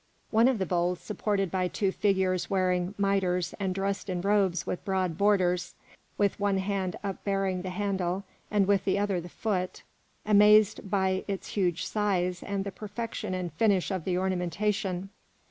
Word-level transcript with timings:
One 0.31 0.47
of 0.47 0.57
the 0.57 0.65
bowls, 0.65 0.99
supported 0.99 1.51
by 1.51 1.67
two 1.67 1.91
figures 1.91 2.49
wearing 2.49 2.95
mitres 2.97 3.53
and 3.59 3.75
dressed 3.75 4.09
in 4.09 4.21
robes 4.21 4.65
with 4.65 4.83
broad 4.83 5.15
borders, 5.15 5.75
with 6.17 6.39
one 6.39 6.57
hand 6.57 6.95
upbearing 7.03 7.61
the 7.61 7.69
handle 7.69 8.23
and 8.49 8.65
with 8.67 8.83
the 8.83 8.97
other 8.97 9.21
the 9.21 9.29
foot, 9.29 9.83
amazed 10.25 10.89
by 10.89 11.23
its 11.27 11.49
huge 11.49 11.85
size 11.85 12.41
and 12.41 12.63
the 12.63 12.71
perfection 12.71 13.35
and 13.35 13.53
finish 13.53 13.91
of 13.91 14.03
the 14.05 14.17
ornamentation. 14.17 15.09